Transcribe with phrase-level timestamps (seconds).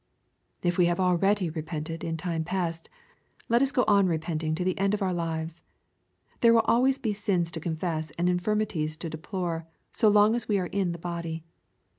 [0.63, 2.89] If we have already repented in time past,
[3.49, 5.61] let us go on repenting to the end of our lives.
[6.39, 10.55] There will always be sins to confess and infirmities to deplore, so long as wo
[10.55, 11.43] are in the body.